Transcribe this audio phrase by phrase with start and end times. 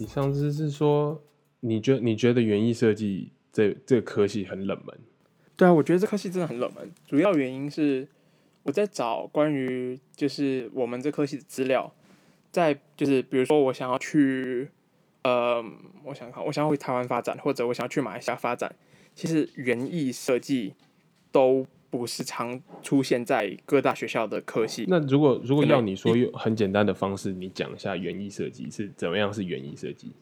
[0.00, 1.22] 你上次是说，
[1.60, 4.98] 你觉你觉得园艺设计这这个科系很冷门？
[5.58, 6.90] 对啊，我觉得这科系真的很冷门。
[7.06, 8.08] 主要原因是
[8.62, 11.92] 我在找关于就是我们这科系的资料，
[12.50, 14.70] 在就是比如说我想要去，
[15.22, 15.62] 呃，
[16.04, 18.74] 我想看我想要回台湾发展，或者我想要去马来西亚发展，
[19.14, 20.72] 其实园艺设计
[21.30, 24.86] 都不是常出现在各大学校的科系。
[24.88, 30.12] 那如果如果要你说用很简单的方式，你讲一下园艺设计是怎么样是园艺设计？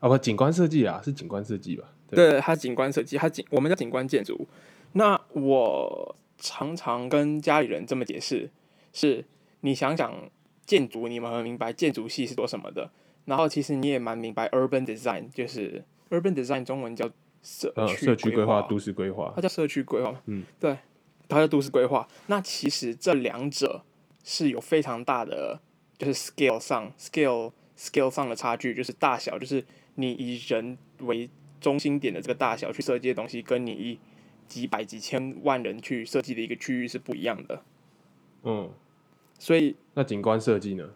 [0.00, 1.84] 啊，不，景观设计啊，是景观设计吧？
[2.08, 4.46] 对，对，它景观设计，它景我们叫景观建筑。
[4.92, 8.50] 那我常常跟家里人这么解释，
[8.92, 9.24] 是
[9.60, 10.30] 你想想
[10.66, 12.90] 建筑，你们很明白建筑系是做什么的，
[13.24, 17.10] 然后其实你也蛮明白 urban design，就是 urban design 中文叫
[17.42, 20.76] 社呃，区社区规划、都市规划它，叫社区规划，嗯，对，
[21.28, 22.06] 它叫都市规划。
[22.26, 23.82] 那其实这两者
[24.22, 25.60] 是有非常大的，
[25.98, 29.64] 就是 scale 上 scale scale 上的差距，就是大小，就是
[29.96, 31.28] 你以人为
[31.60, 33.98] 中心点的这个大小去设计的东西，跟你以
[34.46, 37.62] 几百几千万人去设计的一个区域是不一样的。
[38.42, 38.70] 嗯，
[39.38, 40.90] 所以那景观设计呢？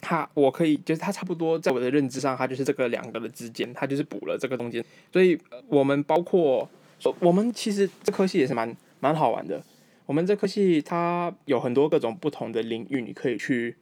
[0.00, 4.82] 它我可以就是它差不多在我的认知上，它就是这个两个的之间，它就是补了这个中间。
[5.12, 6.66] 所以呃我们包括
[6.98, 9.62] 说我们其实这科系也是蛮蛮好玩的。
[10.06, 13.76] 我们这科系它有很多各种不同的领域，你可以去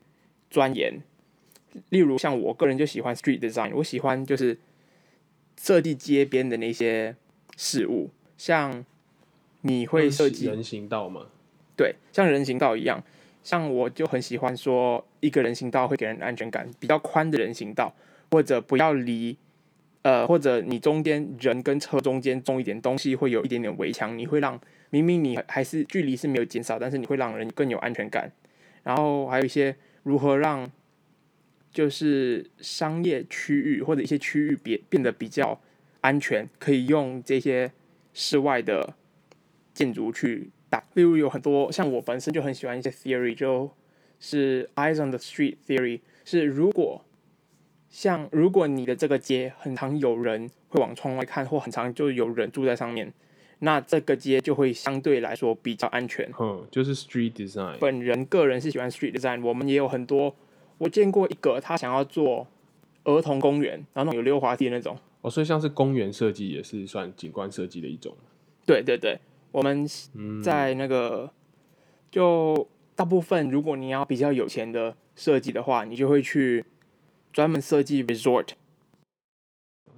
[0.50, 1.00] 钻研。
[1.90, 4.58] 例如像我个人就喜欢 street design，我喜欢就是
[5.60, 7.14] 设计街边的那些
[7.56, 8.84] 事物，像
[9.62, 11.26] 你会设计人行道吗？
[11.76, 13.02] 对，像人行道一样，
[13.44, 17.94] 像我就很喜欢说，一个人行道会给人安全感，比较宽的人行道，
[18.30, 19.36] 或者不要离，
[20.02, 24.58] 呃，或者你中间人跟车中间种一点东西，会有一点点围墙，你会让
[24.90, 28.30] 明明你还是距离是没有减少，但是你会让人更有安全感。
[28.82, 30.70] 然后还有一些如何让，
[31.70, 35.60] 就是商业区域或者一些区域别变得比较
[36.00, 37.70] 安全，可以用这些
[38.14, 38.94] 室外的
[39.74, 40.82] 建筑去打。
[40.94, 43.70] 例如有很多像我本身就很喜欢一些 theory，就
[44.18, 47.04] 是 eyes on the street theory，是如果
[47.90, 53.12] 像如果你的这个街很常有人会往窗外看，或很常就有人住在上面，
[53.60, 56.30] 那这个街就会相对来说比较安全。
[56.38, 57.76] 嗯，就是 street design。
[57.78, 60.34] 本人个人是喜欢 street design，我们也有很多，
[60.78, 62.46] 我见过一个他想要做
[63.04, 64.96] 儿童公园，然后那种有溜滑梯那种。
[65.22, 68.16] 哦，所以像是公园设计也是算景观设计的一种。
[68.64, 69.18] 对对对，
[69.50, 71.28] 我们嗯，在那个
[72.10, 76.64] 就大部分，如果你要比较有钱的设计的话，你就会去
[77.32, 78.50] 专门设计 resort。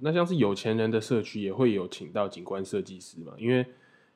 [0.01, 3.33] 那像是有钱人的社区也会有请到景观设计师嘛？
[3.37, 3.65] 因为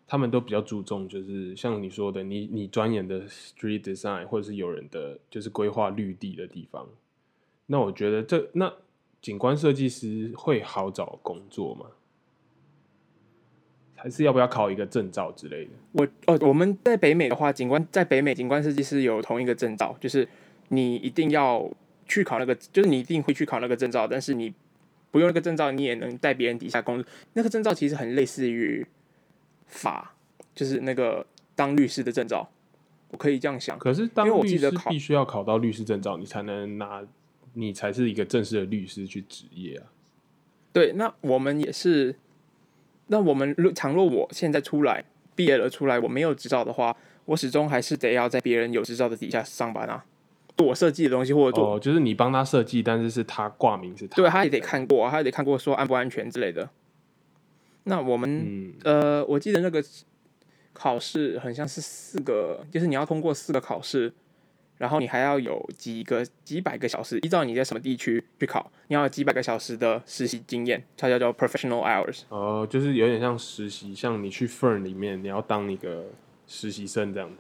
[0.07, 6.87] 他们都比较注重，就是像你说的，你你钻研的 street design，或者是有人的就是规划绿地的地方。
[7.67, 8.71] 那我觉得这那
[9.21, 11.85] 景观设计师会好找工作吗？
[13.95, 15.71] 还是要不要考一个证照之类的？
[15.93, 20.27] 我哦，我们在北美的话，景观在北美景观设计师有同一个证照，就是
[20.67, 21.67] 你一定要
[22.07, 24.53] 去考那个，就是你一定会去考那个证照，但是你
[25.15, 27.07] 不用那个证照，你也能在别人底下工作。
[27.35, 28.85] 那个证照其实很类似于
[29.65, 30.13] 法，
[30.53, 32.49] 就是那个当律师的证照，
[33.11, 33.79] 我可以这样想。
[33.79, 37.01] 可是当我律师记得考必须要考到律师证照，你才能拿，
[37.53, 39.87] 你才是一个正式的律师去执业啊。
[40.73, 42.13] 对，那我们也是，
[43.07, 50.03] 那我们如倘若我现在出来毕业了出来，我没有执照的话，我始终还是得要在别人有执照的底下上班啊，做
[50.59, 54.15] 我设计的东西或者做哦，就是你帮他设计，但是是他挂名是他。
[54.15, 56.69] 对，他也得看过，他也得看过说安不安全之类的。
[57.83, 59.83] 那我们、嗯，呃，我记得那个
[60.73, 64.11] 考试很像是四个，就是你要通过四个考试，
[64.77, 72.21] 然后你还要有几个几百个小时，依照你在什么地区去考，你要有几百个小时的实习经验，它叫做 professional hours。
[72.29, 76.05] 哦，就是有点像实习，像你去 firm 里面，你要当一个
[76.47, 77.35] 实习生这样子。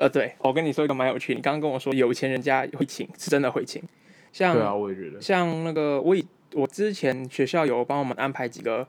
[0.00, 3.82] 呃，对，我跟你说一个蛮有趣，你刚刚跟我说有钱人家会请，是真的会请，
[4.32, 5.20] 像对啊，我也觉得。
[5.20, 8.88] 像那个我以我之前学校有帮我们安排几个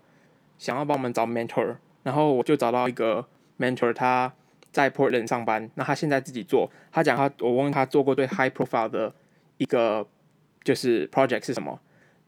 [0.57, 3.25] 想要帮我们找 mentor，然后我就找到一个
[3.59, 4.31] mentor，他
[4.71, 9.13] 在 Portland 上班，那他现在自己做，他讲他我问他做过最 high profile 的
[9.57, 10.07] 一个
[10.63, 11.77] 就是 project 是什么？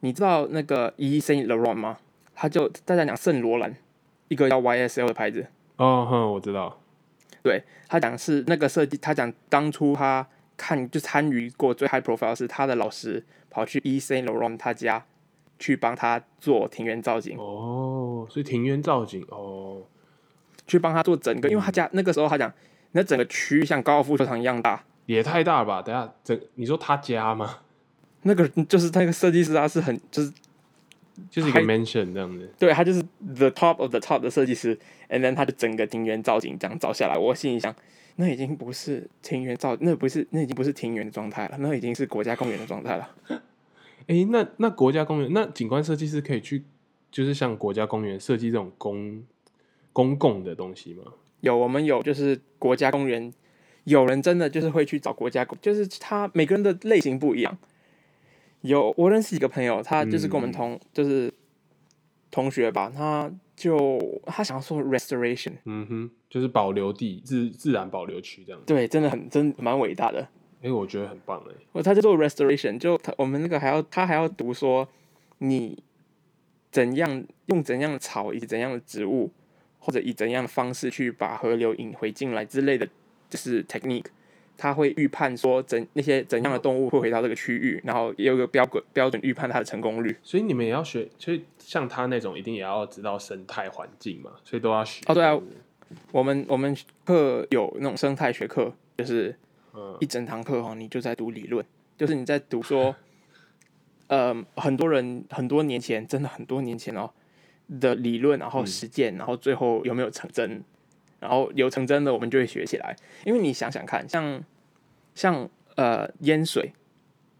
[0.02, 2.00] 你知道那个 E Saint Laurent 吗？
[2.36, 3.74] 他就大家讲圣罗兰，
[4.28, 5.48] 一个叫 YSL 的牌子。
[5.78, 6.82] 哦哼，我知道。
[7.44, 10.26] 对他讲是那个设计，他讲当初他
[10.58, 15.06] 看就参与过最 high profile 是他的老师跑去 E Laurent 他家
[15.60, 19.84] 去帮他做庭园造景，哦，所以庭园造景哦，
[20.66, 22.52] 去帮他做整个，因为他家那个时候他讲
[22.94, 25.82] 那整个区域像高尔夫球场一样大，也太大了吧？
[25.82, 27.60] 等下，整你说他家吗？
[28.22, 30.32] 那个就是那个设计师，他是很就是
[31.30, 32.50] 就是一个 mention 这样子。
[32.58, 33.02] 对他就是
[33.36, 34.78] the top of the top 的设计师
[35.10, 37.76] ，and then 他的整个庭园造景这样照下来，我心里想，
[38.16, 43.10] 那已经不是庭园造，那不是那已经不是庭园的状态了，那已经是国家公园的状态了。
[44.08, 46.64] 诶，那那国家公园，那景观设计师可以去，
[47.10, 49.24] 就是像国家公园设计这种公
[49.94, 51.04] 公共的东西吗？
[51.42, 53.32] 有我们有就是国家公园，
[53.86, 57.58] 有人真的就是会去找国家公，就是他每个人的类型不一样。
[58.64, 61.32] 有我认识一个朋友，他就是跟我们同、就是
[62.32, 68.62] 同学吧，他就他想要做 restoration，嗯哼，就是保留地自自然保留区这样。
[68.66, 70.28] 对，真的很真蛮伟大的。
[70.62, 71.54] 诶，我觉得很棒诶。
[71.74, 74.88] 我他就做 restoration，就他我们那个还要他还要读说
[75.40, 75.84] 你
[76.72, 79.30] 怎样用怎样的草以及怎样的植物，
[79.80, 82.88] 或者以怎样的方式去把河流引回进来之类的，
[83.30, 84.06] 就是 technique。
[84.58, 90.16] 他会预判说怎那些怎样的动物会回到这个区域，然后也有个标准标准预判它的成功率。
[90.24, 95.02] 所以你们也要学，所以像他那种一定也要知道生态环境嘛，所以都要学。
[95.08, 95.40] 哦对啊
[96.12, 99.36] 我们我们课有那种生态学课，就是
[99.74, 101.64] 嗯一整堂课哦，你就在读理论，
[101.96, 102.96] 就是你在读说，
[104.08, 107.12] 呃，很多人很多年前，真的很多年前哦
[107.80, 110.64] 的理论，然后实践，然后最后有没有成真，
[111.24, 112.94] 然后有成真的，我们就会学起来。
[113.26, 114.44] 因为你想想看，像
[115.16, 116.74] 像呃淹水，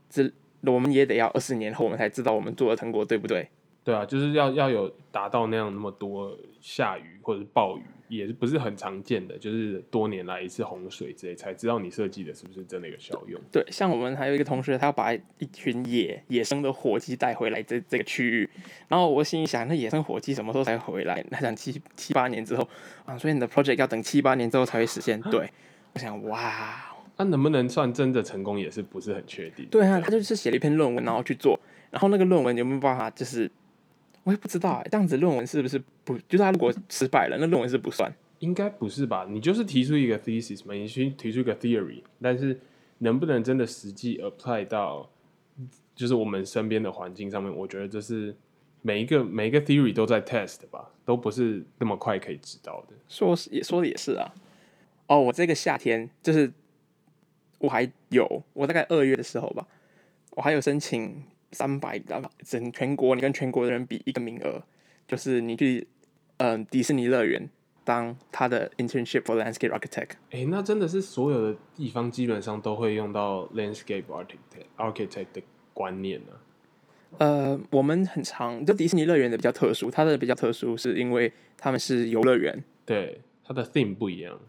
[0.10, 0.32] 这
[0.62, 3.50] 我们也得要二十年后我们才知道我们做的成果对不对？
[3.84, 7.84] 对啊，就是要要有达到那样那么多下雨或者是暴雨，
[8.16, 13.40] 也是不是很常见的，就是多年来一次洪水之类，才知道你设计的是不是真的有效用。
[13.52, 18.50] 对，像我们还有一个同学，他要把一群野野生的火鸡带回来这这个区域，
[18.88, 21.24] 然后我心里想，那野生火鸡什么时候才回来？
[21.32, 22.68] 他想七七八年之后
[23.06, 25.20] 啊，所以你的 project 要等七八年之后才会实现。
[25.24, 25.50] 对，
[25.94, 29.66] 我想哇，那、能不能算真的成功，也是不是很确定。
[29.72, 31.60] 对啊，他就是写了一篇论文，然后去做，
[31.92, 33.50] 然后那个论文有没有办法，就是
[34.24, 38.14] 我也不知道哎、这样子论文是不是不，就是他如果失败了，那论文是不算。
[38.40, 39.26] 应该不是吧？
[39.30, 42.60] 你就是提出一个 thesis 嘛，你去提出一个 theory，但是
[43.00, 45.10] 能不能真的实际 apply 到
[45.96, 47.56] 就是我们身边的环境上面？
[47.56, 48.36] 我觉得这是
[48.82, 52.96] 每一个每一个 theory 都在 test 吧，都不是那么快可以知道的。
[53.08, 54.34] 说是也说的也是啊。
[55.08, 56.52] 哦，我这个夏天就是
[57.60, 59.66] 我还有，我大概二月的时候吧，
[60.32, 61.24] 我还有申请
[61.54, 62.02] 三百，
[62.44, 64.62] 整全国你跟全国的人比一个名额，
[65.08, 65.88] 就是你去
[66.38, 67.50] 嗯、迪士尼乐园
[67.86, 70.10] 当他的 internship for landscape architect。
[70.32, 75.42] 诶，那真的是所有的地方基本上都会用到 landscape architect architect 的
[75.74, 76.32] 观念呢、
[77.20, 84.40] 呃，我们很常就迪士尼乐园的比较特殊，它的比较特殊是因为他们是游乐园，对，它的 theme 不一样。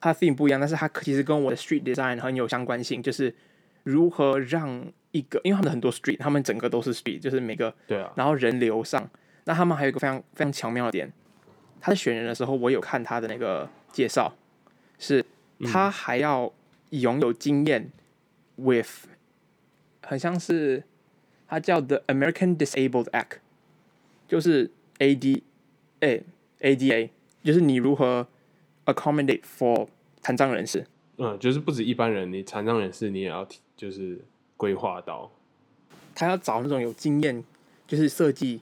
[0.00, 3.32] 它的 theme 不一样，但是它其实跟我的 street design 很有相关性，就是
[3.82, 9.08] 如何让一个，因为他们很多 street，他们整个都是 street，就是每个，对啊，然后人流上，
[9.44, 11.12] 那他们还有一个非常非常巧妙的点，
[11.80, 14.34] 他在选人的时候，我有看他的那个介绍，
[14.98, 15.24] 是
[15.64, 16.52] 他还要
[16.90, 17.90] 拥有经验
[18.56, 19.06] with，
[20.02, 20.84] 很像是
[21.48, 23.38] 他叫 The American Disabled Act，
[24.28, 25.42] 就是 A D
[26.00, 26.22] A
[26.60, 27.10] A D A，
[27.42, 28.28] 就是你如何
[28.86, 29.88] accommodate for
[30.20, 30.86] 残障人士。
[31.18, 34.16] 嗯，就是不止一般人，你残障人士你也要提就是
[34.56, 35.28] 规划到。
[36.14, 37.42] 他要找那种有经验，
[37.84, 38.60] 就是设计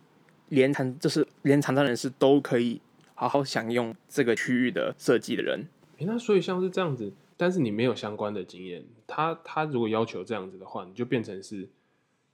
[0.48, 2.80] 连残，就是连残障人士都可以
[3.14, 5.68] 好好享用这个区域的设计的人。
[5.98, 11.68] 诶，那所以像是这样子，但是你没有相关的经验，他他如果要求这样子的话，你就变成是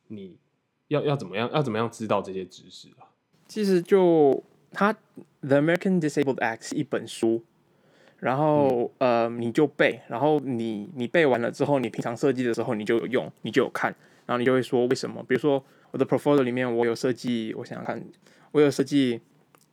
[0.06, 0.36] 你
[0.86, 3.10] 要要怎么样要怎么样知道这些知识啊？
[3.48, 4.92] 其实就他
[5.40, 7.42] The American Disabled Act 是一本书，
[8.20, 13.94] 然后、呃你就背，然后你你背完了之后，你平常设计的时候你就有用，你就有看，
[14.26, 15.22] 然后你就会说为什么？
[15.28, 18.02] 比如说我的 portfolio 里面我有设计，我想想看，
[18.52, 19.20] 我有设计，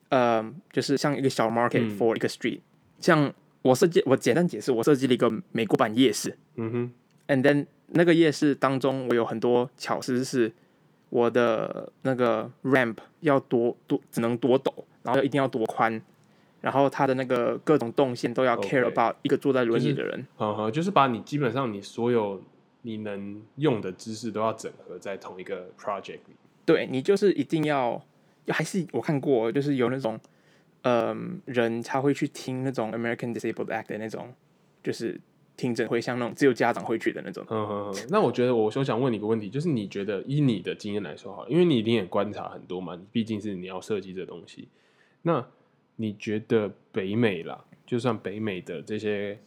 [0.09, 2.59] 呃，就是像一个小 market 嗯 for 一个 street，、
[2.99, 6.91] 像我设计我简单解释，我设计了一个美国版夜市嗯哼
[7.27, 10.51] ，，and then 那个夜市当中我有很多巧思是。
[11.09, 14.73] 我的那个 ramp 要多多只能多陡，
[15.03, 16.01] 然后一定要多宽，
[16.63, 20.25] 然后他的那个各种动线都要 care about 一个坐在轮椅的人。
[20.37, 22.41] 呵呵，就是把你基本上你所有
[22.83, 26.37] 你能用的知识都要整合在同一个 project 里。
[26.65, 28.01] 对你就是一定要，
[28.47, 30.17] 还是我看过，就是有那种
[30.83, 34.33] 嗯人他会去听那种 American Disabled Act 的那种，
[34.81, 35.19] 就是
[35.57, 37.45] 听证会，像那种只有家长会去的那种。
[37.49, 44.69] 嗯哼哼，那我觉得我我想问你一个问题，就是你觉得以你的经验来说好了，因为你一定也观察很多嘛，你毕竟是你要设计这东西，
[45.23, 45.45] 那
[45.95, 49.37] 你觉得北美啦，就算北美的这些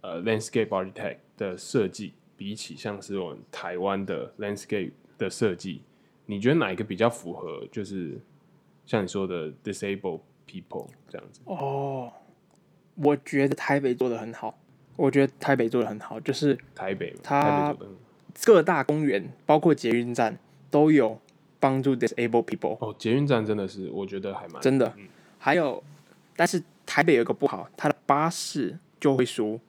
[0.00, 5.82] 呃 landscape architect 的设计，比起像是我们台湾的 landscape 的设计，
[6.26, 7.66] 你觉得哪一个比较符合？
[7.70, 8.20] 就是
[8.84, 11.40] 像你说的 disabled people 这样子？
[11.44, 12.12] 哦，
[12.96, 14.58] 我觉得台北做的很好，
[14.96, 17.86] 我觉得台北做的很好，就是台北台北
[18.44, 20.36] 各大公园，包括捷运站
[20.68, 21.20] 都有
[21.60, 25.06] 帮助 disabled people，哦，捷运站真的是我觉得还蛮真的嗯。
[25.38, 25.82] 还有，
[26.36, 29.60] 但是台北有一个不好，它的巴士就会输，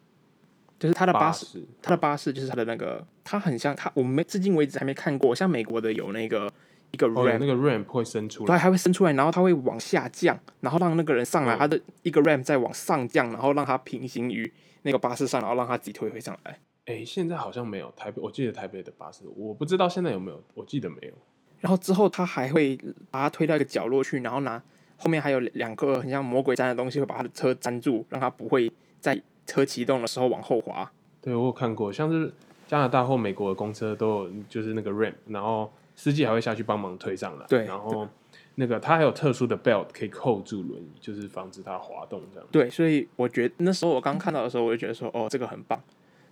[0.80, 6.52] 就是它的巴士，巴士它的巴士就是它的那个，它很像它，我们至今为止还没看过，像美国的有那个
[6.92, 14.52] 一个哦，有 ramp，、那个 ramp 会伸出对，来，它会伸出来，然后它会往下降，然后让那个人上来，嗯它的一个 ramp 再往上降，然后让它平行于
[14.84, 16.60] 那个巴士上，然后让它自己推回上来。
[16.86, 21.14] 哎、现在好像没有台北，我记得台北的巴士，我不知道现在有没有，我记得没有。
[21.62, 22.78] 然后之后他还会
[23.10, 24.62] 把它推到一个角落去，然后拿
[25.04, 30.90] 后面还有两个很像魔鬼粘的东西，会把他的车粘住，让他不会在车启动的时候往后滑。
[31.20, 32.34] 对我有看过，像是
[32.68, 37.46] 加拿大或美国的公车都有，就是那个 ramp，然后司机还会下去帮忙推上来。
[37.50, 38.08] 对然后
[38.56, 42.48] 那个它还有特殊的 belt 可以扣住轮椅，就是防止它滑动这样。
[42.50, 45.78] 对，所以我觉得那时候我刚看到的时候，我就觉得说，哦，这个很棒。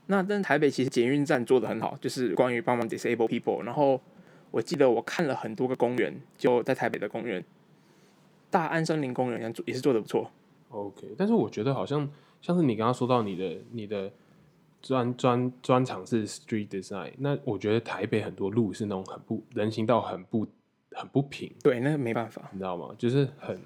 [0.07, 3.63] 那但是台北其实捷运站做的很好，就是关于帮忙 disable people。
[3.63, 3.99] 然后
[4.51, 7.43] 我记得我看了很多个公园，就在台北的公园，
[8.51, 10.29] 大安森林公园也是做的不错。
[10.69, 12.07] OK，但是我觉得好像
[12.41, 14.11] 像是你刚刚说到你的你的
[14.81, 20.45] 专专专长是 street design，那我觉得台北很多路是那种很不人行道很不
[20.91, 22.49] 很不平，对，那没办法。
[22.51, 22.93] 你知道吗？
[22.97, 23.59] 就是很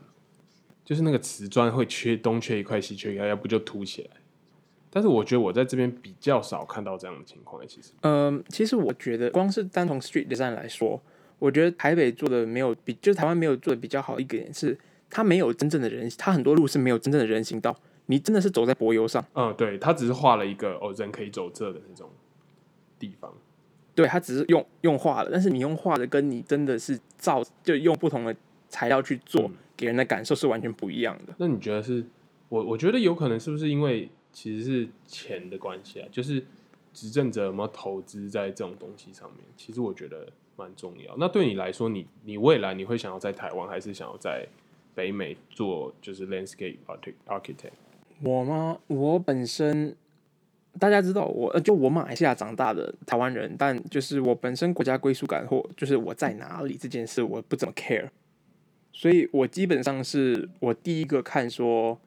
[0.83, 4.09] 就是那个瓷砖会缺东缺一块西缺一块，要不就凸起来。
[4.89, 11.01] 但是我觉得我在这边比较少看到这样的情况，其实嗯，其实我觉得光是单从 street design 来说，
[11.39, 14.77] 我觉得台北做的没有比，就是台湾没有做的比较好一点是，
[15.09, 17.75] 它没有真正的人，它很多路是没有真正的人行道，
[18.07, 19.23] 你真的是走在柏油上。
[19.33, 22.09] 嗯，对它只是画了一个哦人可以走这的那种
[22.97, 23.33] 地方。
[23.93, 28.35] 对，它只是用用画的，但是你用画的跟你真的是造，就用不同的
[28.67, 31.33] 材料去做，嗯给人的感受是完全不一样的。
[31.37, 32.03] 那你觉得是
[32.49, 32.63] 我？
[32.63, 36.07] 我觉得有可能是不是因为其实是钱的关系啊？
[36.11, 36.43] 就是
[36.93, 39.41] 执政者有没有投资在这种东西上面？
[39.57, 41.15] 其实我觉得蛮重要。
[41.17, 44.47] 那对你来说，你你未来你会想要在台湾，还是想要在
[44.93, 46.77] 北美做就是 landscape
[47.27, 47.71] architect？
[48.21, 48.79] 我吗？
[48.87, 49.95] 我本身
[50.79, 58.07] 大家知道我，呃就我马来西亚长大的台湾人，但就是我本身国家归属感或就是我在哪里这件事，我不怎么 care，
[58.93, 61.99] 所以我基本上是我第一个看说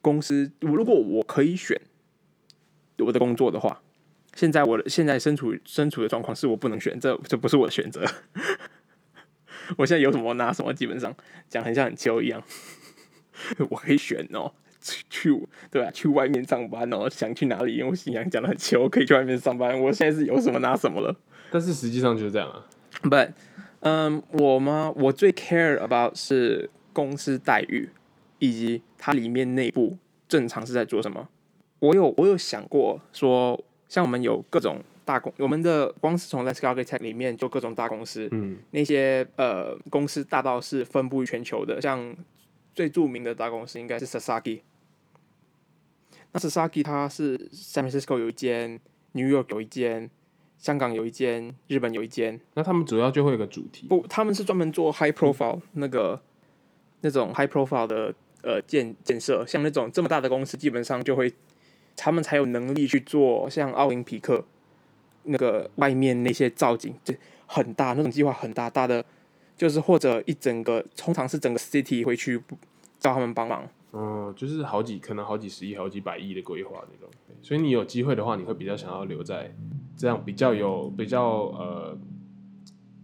[0.00, 1.80] 公司，我如果我可以选
[2.98, 3.82] 我的工作的话，
[4.34, 8.04] 现在我的现在身处身处的状况是我不能选，这这不是我的选择。
[9.78, 11.14] 我现在有什么拿什么，基本上
[11.48, 12.42] 讲很像很秋一样。
[13.70, 17.76] 我可以选哦，去去对吧、去外面上班哦，想去哪里？
[17.76, 19.78] 因为我心想讲的很秋，可以去外面上班。
[19.80, 21.16] 我现在是有什么拿什么了。
[21.50, 22.66] 但是实际上就是这样啊。
[23.02, 23.32] But，
[23.80, 24.92] 嗯，我吗？
[24.96, 27.90] 我最 care about 是公司待遇，
[28.38, 29.98] 以及它里面内部
[30.28, 31.28] 正常是在做什么。
[31.80, 42.12] 我有我有想过说，像我们有各种大公，我们的光是从 Let's Go Architect 里面就各种大公司，嗯，那些呃公司大到是分布于全球的，像
[42.74, 44.62] 最著名的大公司应该是 Sasaki。
[46.32, 48.80] 那 Sasaki 它是 San Francisco 有一间
[49.12, 50.10] ，New York 有一间，
[50.58, 52.40] 香港有一间，日本有一间。
[52.54, 53.86] 那他们主要就会有个主题。
[53.86, 56.20] 不，他们是专门做 high profile 那个
[57.02, 61.32] 那种 high profile 的呃建建设，像那种这么大的公司，基本上就会
[61.96, 64.44] 他们才有能力去做像奥林匹克
[65.24, 67.14] 那个外面那些造景，就
[67.46, 69.04] 很大那种计划很大大的，
[69.56, 72.42] 就是或者一整个通常是整个 city 会去
[72.98, 73.68] 找他们帮忙。
[73.92, 77.08] 嗯，就是好几可能好几十亿、好几百亿的规划那种。
[77.40, 79.54] 所以你有机会的话，你会比较想要留在
[79.96, 81.96] 这样比较有比较呃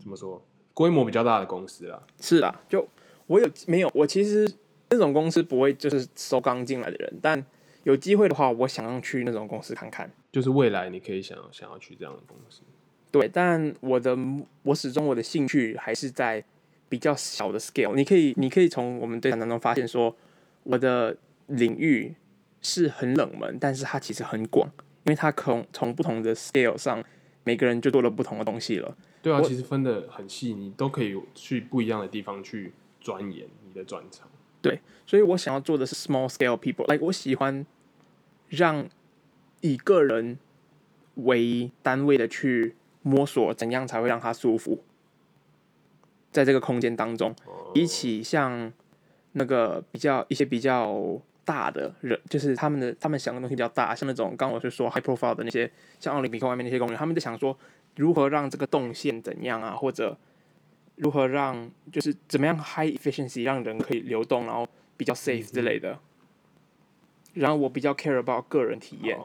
[0.01, 0.43] 怎么说
[0.75, 2.03] 规模比较大的公司啦。
[2.21, 2.89] 是啊，就
[3.29, 3.91] 我有没有？
[3.95, 4.51] 我其实
[4.89, 7.47] 那种公司不会就是收刚进来的人，但
[7.85, 10.11] 有机会的话，我想要去那种公司看看。
[10.31, 12.63] 就是未来你可以想要想要去这样的公司。
[13.11, 14.17] 对，但我的
[14.63, 16.45] 我始终我的兴趣还是在
[16.89, 17.95] 比较小的 scale。
[17.97, 20.15] 你可以你可以从我们对谈当中发现说，
[20.63, 22.15] 我的领域
[22.63, 24.71] 是很冷门，但是它其实很广，
[25.05, 27.03] 因为它从从不同的 scale 上，
[27.43, 28.97] 每个人就做了不同的东西了。
[29.23, 34.29] 对啊，其实分的很细，你都可以去不一样的地方去钻研你的专长。
[35.07, 37.67] 所以我想要做的是 small scale people，like 我喜欢
[38.49, 38.89] 让
[39.61, 40.39] 以个人
[41.17, 44.83] 为单位的去摸索怎样才会让他舒服，
[46.31, 47.35] 在这个空间当中，
[47.75, 48.73] 比起像
[49.33, 57.59] 那个比较一些比较大的人，就是他们的他们想的东西比较大，像那种刚刚我是说 high profile 的那些，像奥林匹克外面那些公园，他们在想说
[57.97, 60.17] 如何让这个动线怎样啊，或者
[61.01, 65.99] 如何让就是怎么样 high efficiency 让人可以流动，然后比较 safe 之类的。
[67.33, 69.19] 然后我比较 care about 个人体验。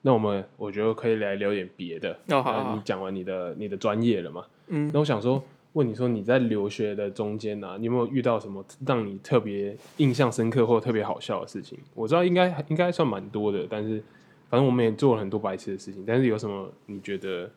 [0.00, 2.18] 那我们我觉得可以来聊点别的。
[2.28, 4.46] 哦，好你，讲完你的你的专业了嘛？
[4.68, 5.42] 嗯，那我想说，
[5.74, 11.78] 问你说你在留学的中间呢、你有没有遇到什么让你特别印象深刻或特别好笑的事情？
[11.94, 14.02] 我知道应该应该算蛮多的，但是
[14.48, 16.04] 反正我们也做了很多白痴的事情。
[16.06, 17.50] 但是有什么你觉得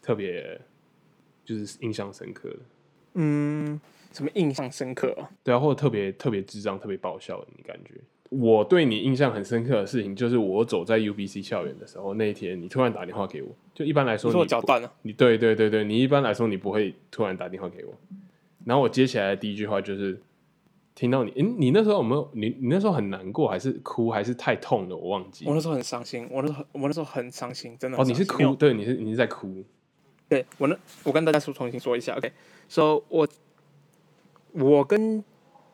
[0.00, 0.60] 特别
[1.44, 2.58] 就是印象深刻的？
[3.14, 3.80] 嗯，
[4.12, 5.28] 什么印象深刻、哦？
[5.44, 7.94] 对啊，或者特别特别智障、特别爆笑的，你感觉？
[8.30, 13.48] 我对你印象很深刻的事情，就是我走在 UBC 校园的时候，那一天你突然打电话给我。
[13.74, 17.92] 就一般来说你你脚断了，你对对对对，你一般来说你不会突然打电话给我。
[18.64, 20.18] 然后我接起来的第一句话就是
[20.94, 22.30] 听到你，诶，你那时候有没有？
[22.32, 24.96] 你你那时候很难过，还是哭，还是太痛了？
[24.96, 25.54] 我忘记我。
[25.54, 29.62] 那时候很伤心，我那时候我那时候很伤心，真的哦，你是哭，对，你是你是在哭。
[30.32, 30.74] 对我呢，
[31.04, 33.28] 我跟大家说重新说一下，OK，so、我
[34.52, 35.22] 我跟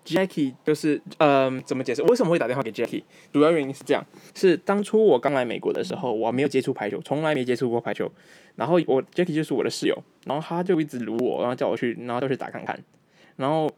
[0.04, 2.02] Jackie 就是，嗯，怎么解释？
[2.02, 3.04] 为什么会打电话给 Jackie？
[3.32, 8.10] 主要原因是这样，是当初我刚来美国的时候，我没有接触排球，从来没接触过排球。
[8.56, 12.82] 然后我 Jackie 就是我的室友，然后他就一直撸我，然后叫我去，然后就去打看看，
[13.36, 13.70] 然后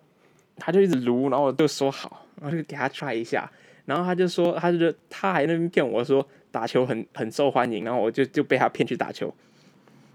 [0.57, 3.53] 他就一直撸，然后我就说好，然后就给他 try 一下，
[3.85, 9.31] 然后他就说，他就他还在那边骗我说打球很很受欢迎，然后我就就被他骗去打球，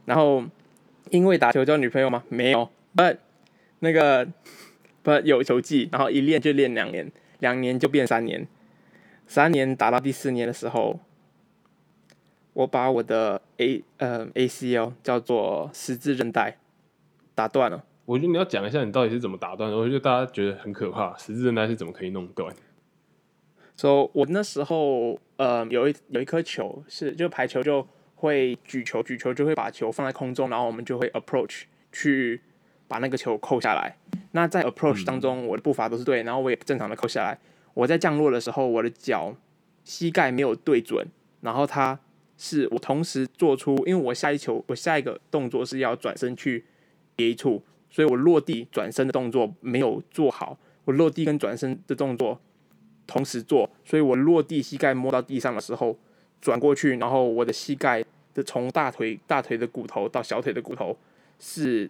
[0.05, 0.43] 然后
[1.09, 2.23] 因为打球交女朋友吗？
[2.29, 3.17] 没有，but
[3.79, 4.27] 那个
[5.03, 8.47] but 有球技，然后一练就练两年，两年就变三年，
[9.27, 10.99] 三年打到第四年的时候，
[12.53, 16.57] 我把我的 A 呃 ACL 叫做十字韧带
[17.33, 17.83] 打断了。
[18.05, 22.53] 我觉得你要讲一下你到底是怎么打断的，我觉得大家觉得很可怕，十字韧带是怎么可以弄断？
[23.75, 27.85] 所、so, 我那时候呃有一有一颗球是就排球就
[28.15, 32.41] 会举球，举球就会把球放在空中，然后我们就会 approach 去
[32.87, 33.97] 把那个球扣下来。
[34.31, 37.37] 那在 approach 当中，我的步伐都是对，然后我也正常的扣下来。
[37.73, 39.35] 我在降落的时候，我的脚
[39.83, 41.05] 膝盖没有对准，
[41.41, 41.99] 然后它
[42.37, 46.65] 是我同时做出，因为我下一球我下一个动作是要转身去
[47.17, 52.39] 接触，所以我落地转身的动作没有做好，我落地跟转身的动作
[53.07, 55.97] 同时做，所以我落地膝盖摸到地上的时候
[56.45, 58.05] 转过去，然后我的膝盖
[58.35, 60.95] 的从大腿大腿的骨头到小腿的骨头
[61.39, 61.89] 是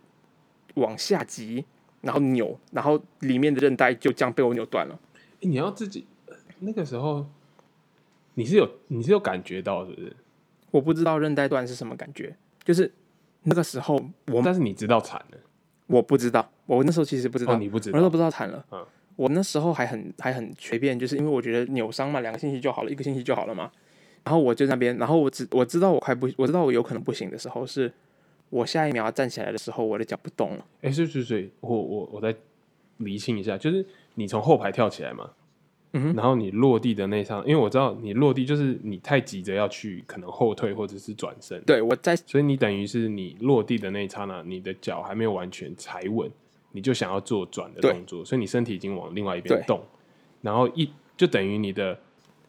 [0.75, 1.65] 往下挤，
[1.99, 4.97] 然后扭，然后里面的韧带就这样被我扭断了。
[5.41, 7.25] 诶你要自己呃那个时候
[8.35, 10.15] 你是有你是有感觉到是不是？
[10.71, 12.89] 我不知道韧带断是什么感觉，就是
[13.43, 15.37] 那个时候我但是你知道惨了，
[15.87, 18.65] 我不知道，我那时候其实不知道，哦，你不知我那时候，不知道惨了。
[18.71, 18.85] 嗯
[19.17, 23.71] 我那时候还很还很随便，就是因为我觉得扭伤嘛，两个星期就好了，一个星期就好了嘛。
[24.25, 27.93] 然后我就那边，然后我知我知道我快不，我知道我有可能不行的时候，是
[28.49, 30.65] 我下一秒要站起来的时候，我的脚不动了。
[30.81, 32.35] 哎、是是是，我我我再
[32.97, 33.85] 厘清一下，就是
[34.15, 35.29] 你从后排跳起来嘛，
[35.93, 36.15] 嗯哼。
[36.15, 46.31] 然后你落地的那一刹，因为我知道你落地就是你太急着要去可能后退或者是转身，对，我在所以你等于是你落地的那一刹那，你的脚还没有完全踩稳，
[46.71, 49.83] 你就想要做转的动作，所以你身体已经往另外一边动，
[50.41, 51.99] 然后一就等于你的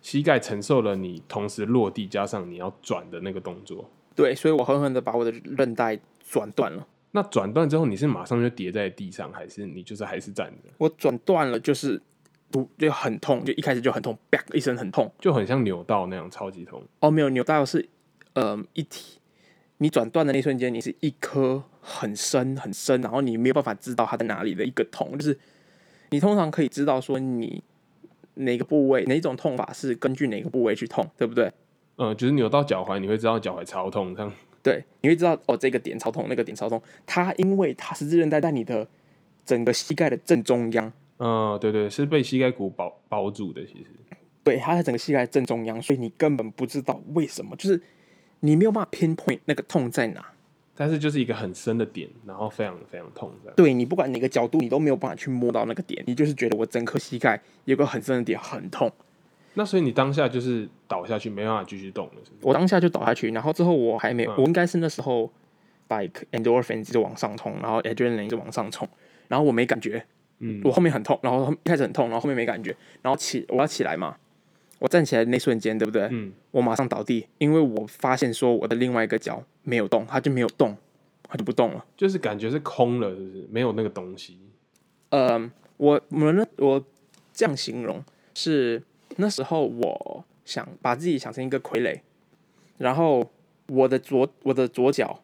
[0.07, 3.90] 膝盖承受了你同时落地加上你要转的那个动作。
[4.14, 5.99] 对，所以我狠狠的把我的韧带
[6.31, 6.87] 转断了。
[7.11, 10.71] 那转断之后，你是马上就跌在地上，还是你就是还是站着？
[10.79, 12.01] 我转断了，就是
[12.53, 15.12] 不就很痛，就一开始就很痛，啪一声很痛。
[15.19, 16.81] 就很像扭到那样，超级痛。
[17.01, 17.88] 哦，没有扭到是
[18.35, 19.19] 呃一体，
[19.79, 25.37] 你转断的那一瞬间，你是一颗很深很深，然后你没有办法知道它在哪里的一个痛，就是
[26.11, 27.61] 你通常可以知道说你
[28.37, 31.53] 哪个部位哪种痛法是根据哪个部位去痛，对不对？
[31.96, 34.33] 嗯，就是扭到脚踝，你会知道脚踝超痛，这样。
[34.62, 36.83] 对，你会知道哦，这个点超痛，那个点超痛。
[37.07, 38.87] 它因为它十字韧带在你的
[39.44, 43.87] 整个膝盖的正中央，嗯，对对，是被膝盖骨包包住的，其实。
[44.42, 47.81] 对，它在整个膝盖正中央，所以你根本不知道为什么，就是
[48.40, 50.33] 你没有办法 pinpoint 那个痛在哪。
[50.77, 53.33] 但是就是一个很深的点，然后非常非常痛。
[53.57, 58.93] 对你不管哪个角度，你都没有办法去摸到那个点，你就是觉得我整颗膝盖有个很深的点很痛。
[59.55, 62.31] 那所以你当下就是倒下去，没办法继续动了，是？
[62.43, 65.33] 我当下就倒下去，然后之后我还没我应该是那时候
[65.89, 68.87] like endorphin 就往上冲，然后 adrenaline 就往上冲，
[69.29, 70.05] 然后我没感觉，
[70.41, 74.15] 嗯，我后面很痛，然后一开始很痛，然后后面没感觉，然后起我要起来嘛，
[74.79, 76.09] 我站起来的那瞬间，对不对？
[76.11, 80.77] 嗯，我马上倒地，因为我发现说我的另外一个脚没有动，它就没有动，
[81.29, 81.85] 它就不动了。
[81.97, 83.47] 就是感觉是空了，是不是？
[83.51, 84.39] 没有那个东西。
[85.11, 86.85] 呃，我我呢，我
[87.33, 88.03] 这样形容
[88.35, 88.83] 是，
[89.17, 92.01] 那时候我想把自己想成一个傀儡，
[92.79, 93.31] 然后
[93.69, 95.23] 我的左我的左脚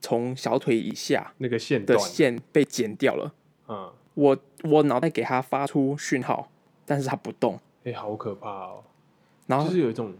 [0.00, 3.32] 从小腿以下那个线的，线被剪掉了，
[3.68, 6.50] 嗯，我我脑袋给它发出讯号，
[6.84, 8.84] 但是它不动，哎、好可怕哦，
[9.46, 10.12] 然后就是有一种，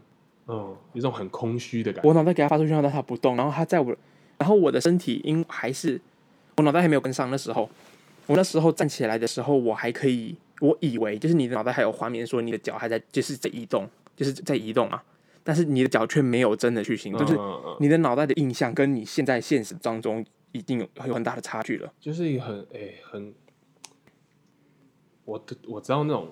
[0.49, 2.09] 嗯，有一种很空虚的感觉。
[2.09, 3.95] 我脑袋给他发出讯号，但他不动，然后他在我，
[4.39, 6.01] 然后我的身体因还是
[6.57, 7.69] 我脑袋还没有跟上，那时候
[8.27, 15.03] 我那时候站起来的时候，我还可以，我以为就是你的脑袋还有画面说你的脚还在就是在移动，就是在移动啊，
[15.45, 17.41] 但是你的脚却没有真的去行动，就是
[17.79, 21.93] 你的脑袋的印象跟你现在现实当中已经有有很大的差距了。
[22.01, 23.33] 就是很哎、很，
[25.25, 26.29] 我的我知道那种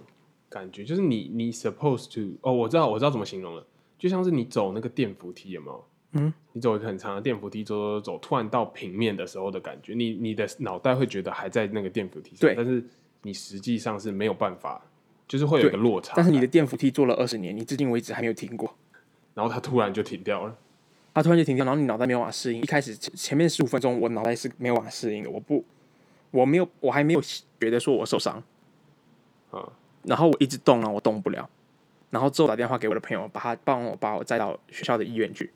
[0.51, 3.65] 感觉，就是你你 supposed to 哦，我知道我知道怎么形容了，
[3.97, 5.85] 就像是你走那个电扶梯有没有？
[6.13, 12.55] 嗯，你走一个很长的电扶梯，走走走，突然到平面的时候的感觉，你你的脑袋会觉得还在那个电扶梯上，对。
[12.57, 12.85] 但是
[13.23, 14.83] 你实际上是没有办法，
[15.29, 18.75] 就是会有一个落差，但是你的电扶梯坐了二十年，你至今为止还没有停过。
[19.35, 20.57] 然后它突然就停掉了，
[21.15, 22.61] 它突然就停掉，然后你脑袋没有办法适应。
[22.61, 25.65] 一开始前前面十五分钟，我脑袋是没有办法适应的，我不，
[26.33, 27.21] 我没有，我还没有
[27.61, 28.43] 觉得说我受伤，
[29.53, 29.73] 啊，
[30.05, 31.49] 然后我一直动啊，我动不了，
[32.11, 35.51] 然后之后打电话给我的朋友，把他帮我把我载到学校的医院去。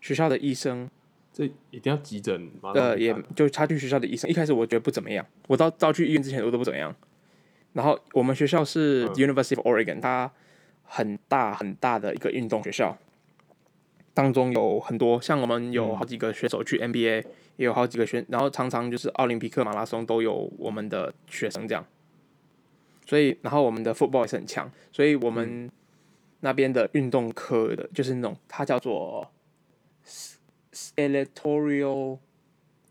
[0.00, 0.88] 学校的医生，
[1.32, 6.94] 这一定要急诊吗呃，也就他去学校的医生，一开始我觉得不怎么样，我到到去医院之前我都不怎么样。
[7.74, 10.32] 然后我们学校是嗯 University of Oregon，它
[10.84, 12.96] 很大很大的一个运动学校，
[14.14, 17.24] 当中有很多像我们有好几个选手去 NBA，
[17.56, 21.84] 也有好几个选，然后常常就是奥林匹克马拉松都有我们的学生这样。
[23.10, 25.68] 所以，然后我们的 football 也是很强，所以我们
[26.42, 29.28] 那边的运动科的，就是那种它叫做
[30.72, 32.20] skeletorial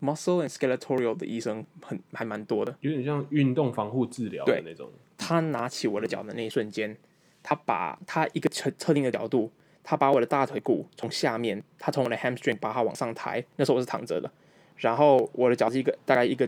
[0.02, 2.76] muscle and skeletorial 的医生很还蛮多的。
[2.80, 6.94] 有点像运动防护治疗的对那种，他拿起我的脚的那一瞬间，
[7.42, 9.50] 他把他一个特特定的角度，
[9.82, 14.30] 他把我的大腿骨从下面，他从我的 hamstring 把它往上抬，那时候我是躺着的，
[14.76, 16.46] 然后我的脚是一个大概一个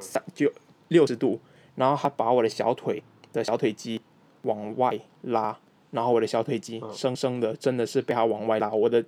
[0.00, 0.50] 三就
[0.88, 1.38] 六十度，
[1.74, 4.00] 然后他把我的小腿的小腿肌
[4.42, 5.56] 往外拉，
[5.90, 9.04] 然后我的小腿肌生生的真的是被他往外拉，我的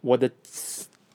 [0.00, 0.30] 我的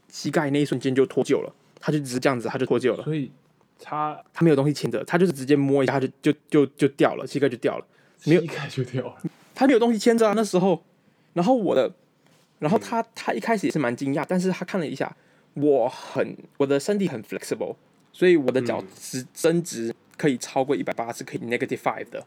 [0.09, 3.03] 膝盖那一瞬间就脱臼了，他就只是这样子，他就脱臼了。
[3.03, 3.31] 所以
[3.79, 7.85] 他他没有东西牵着，他就是直接摸一下，他就就就就掉了，膝盖就掉了。
[8.25, 9.15] 没有膝盖就掉了，
[9.53, 10.83] 他没有东西牵着啊，那时候。
[11.33, 11.93] 然后我的，
[12.57, 15.15] 然后他他一开始也是蛮惊讶，但是他看了一下，
[15.53, 17.75] 我很我的身体很 flexible，
[18.11, 22.25] 所以我的脚直伸直可以超过一百八，是可以 negative five 的。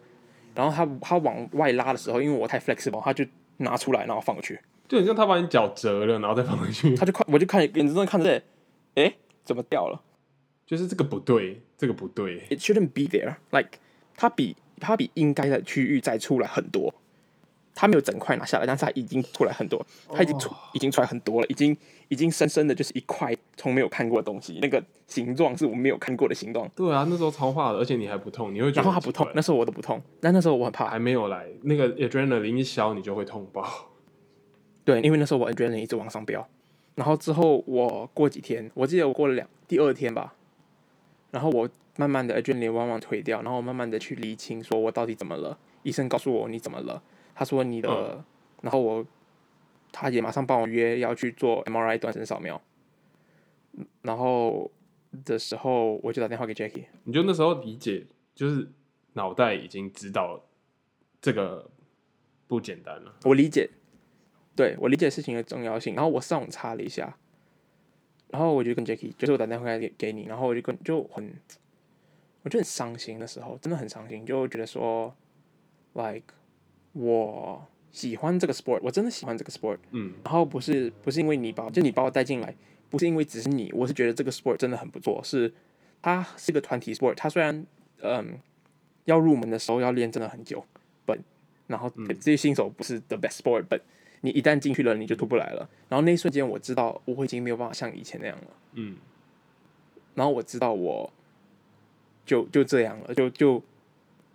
[0.54, 3.24] 然后他他往外拉的时候，因为我太 flexible，他就
[3.58, 4.58] 拿出来然后放回去，
[4.88, 8.42] 就很像他把你脚折了，然后再放回去，他就看 我就看眼睁睁看着，
[8.94, 10.00] 哎，怎么掉了？
[10.66, 13.34] 就是这个不对，这个不对，it shouldn't be there.
[13.50, 13.78] Like
[14.16, 16.94] 它比它比应该的区域再出来很多，
[17.80, 21.74] 它没有整块拿下来，但是它已经出来很多，它已经出、已经出来很多了，已经
[22.08, 33.66] 已经深深的就是一块从没有看过的东西，那个形状是我没有看过的形状，对啊，那时候超化的，而且你还不痛，你会觉得然后它不痛那时候我都不痛，但那时候我很怕，还没有来，那个 adrenaline 一消你就会痛爆，
[34.84, 36.46] 对，因为那时候我 adrenaline 一直往上飙，
[36.96, 40.34] 然后之后我过几天，我记得我过了两第二天吧，
[41.30, 41.66] 然后我
[41.96, 45.56] 慢慢的 adrenaline 往往退掉，然后我慢慢的去理清，说我到底怎么了？
[45.82, 47.02] 医生告诉我你怎么了？
[47.40, 48.22] 他说你的，
[48.60, 49.06] 然后我
[49.90, 52.60] 他也马上帮我约要去做 MRI 断层扫描，
[54.02, 54.70] 然后
[55.24, 58.68] 的时候我就打电话给 Jackie，你就那时候理解，就是
[59.14, 60.44] 脑袋已经知道
[61.18, 61.70] 这个
[62.46, 63.70] 不简单了，我理解，
[64.54, 65.94] 对我理解事情的重要性。
[65.94, 67.16] 然后我上网查了一下，
[68.28, 71.34] 然后我就跟 Jackie，就是我打电话给给你，然后我就跟就很，
[72.42, 75.16] 我就很伤心的时候，真的很伤心，就觉得说
[75.94, 76.34] ，like
[76.92, 82.54] 我喜欢这个 sport，我真的喜欢这个 sport，嗯，然后不是不是因为你把就你把我带进来，
[82.88, 85.52] 不是因为只是你，我是觉得这个 sport 真的很不错，是
[86.02, 87.66] 它是个团体 sport，它虽然
[88.02, 88.38] 嗯
[89.04, 90.64] 要入门的时候要练真的很久
[91.06, 91.18] ，but
[91.66, 93.80] 然后这些新手不是 the best sport，but
[94.20, 95.68] 你一旦进去了你就出不来了。
[95.88, 98.96] 然后那一瞬间我知道我已经没有办法像以前那样了，嗯，
[100.14, 101.12] 然后我知道我
[102.26, 103.62] 就就这样了，就就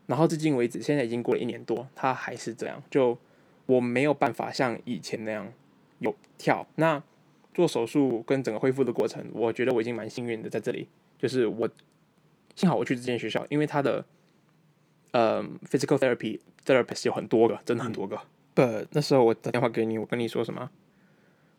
[0.07, 3.17] 然后至今为止，现在已经过了一年多，他还是这样，就
[3.65, 5.51] 我没有办法像以前那样
[5.99, 6.65] 有跳。
[6.75, 7.01] 那
[7.53, 10.87] 做手术跟整个恢复的过程，我觉得我已经蛮幸运的，在这里，
[11.17, 11.69] 就是我
[12.55, 14.05] 幸好我去这间学校，因为他的
[15.11, 18.19] 呃 physical therapy therapist 有很多个，真的很多个。
[18.55, 20.69] 呃，那时候我打电话给你，我跟你说什么？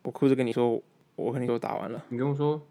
[0.03, 0.81] 我哭着跟你说，
[1.15, 2.05] 我跟你说打完了。
[2.09, 2.61] 你跟我说，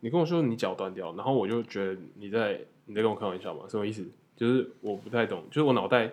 [0.00, 3.64] 你跟我说你脚断掉，然后我就觉得你在你在跟我开玩笑嘛？
[3.68, 4.04] 什么意思？
[4.36, 6.12] 就是我不太懂，就是我脑袋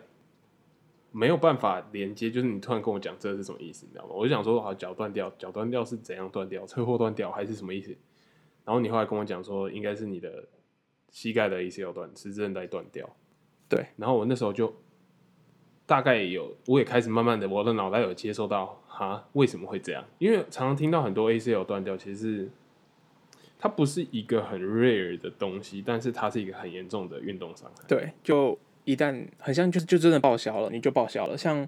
[1.12, 4.12] 没有办法连接，就是你突然跟我讲这是什么意思，你知道吗？
[4.16, 6.66] 我就想说，好，脚断掉，脚断掉是怎样断掉？
[6.66, 7.96] 车祸断掉还是什么意思？
[8.66, 10.46] 然后你后来跟我讲说，应该是你的
[11.12, 13.08] 膝盖的 ACL 断，是韧带断掉。
[13.68, 14.74] 对，然后我那时候就
[15.86, 20.04] 大概有，我也开始慢慢的，我的脑袋有接受到，哈，为什么会这样？
[20.18, 22.52] 因为常常听到很多 ACL 断掉，其实是
[23.64, 27.82] 它不是一个很 rare 的东西，但是它是一个很严重的运动伤害。
[27.88, 31.38] 对，就一旦很像就是就真的报销了，你就报销了。
[31.38, 31.66] 像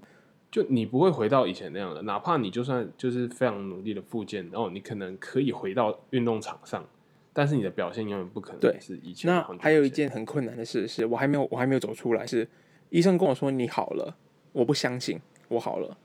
[0.50, 6.86] 就你不会回到以前那样的，哪怕你就算就是非常努力的复健，然后你可能可以回到运动场上，
[7.32, 12.46] 但是你的表现永远不可能对是以前那还有一件很困难的事是，我还没有我还没有走出来，是
[12.90, 14.14] 医生跟我说你好了，
[14.52, 15.96] 我不相信我好了，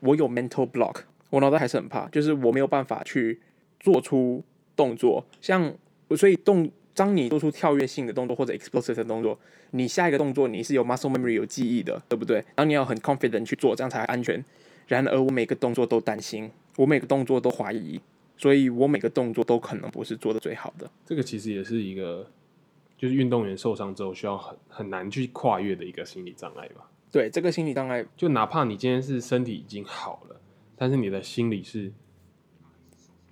[0.00, 3.40] 我有 mental block，我脑袋还是很怕，就是我没有办法去
[3.78, 4.44] 做出
[4.80, 5.74] 动作，像
[6.16, 9.38] 所以动当你做出跳跃性的动作或者 explosive 的动作，
[9.72, 12.36] 你下一个动作你是有 muscle memory 有记忆的，对不对？
[12.56, 14.42] 然后你要很 confident 去做，这样才安全。
[14.88, 18.00] 然而我每个动作都担心，我每个动作都怀疑，
[18.38, 20.90] 所以我每个动作都可能不是做的最好的。
[21.04, 22.26] 这个其实也是一个，
[22.96, 26.90] 就是运动员受伤之后需要很很难去跨越的一个心理障碍吧。
[27.12, 30.40] 对这个心理障碍，就哪怕你今天是身体已经好了，
[30.76, 31.92] 但是你的心理是，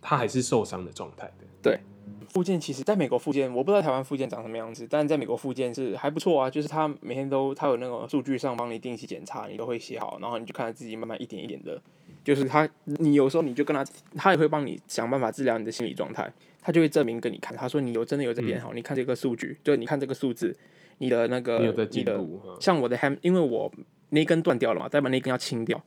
[0.00, 1.26] 他还是受伤的状态
[1.62, 1.80] 的。
[2.28, 6.48] 复健其实在美国复健，我不知道台湾复健长什么样子，但在美国复健是还不错啊。
[6.48, 11.80] 就是他每天都他有那个数据上帮你定期检查，你都会写好，然后你就看着自己慢慢一点一点的。
[12.22, 13.82] 就是他，你有时候你就跟他，
[14.14, 16.30] 他也会帮你想办法治疗你的心理状态，
[16.60, 17.56] 他就会证明给你看。
[17.56, 20.54] 他说你有真的有在变好，你看这个数据，就你看这个数字，
[20.98, 22.20] 你的那个你的
[22.60, 23.72] 像我的 ham，因为我
[24.10, 25.82] 那根断掉了嘛，代表那根要清掉，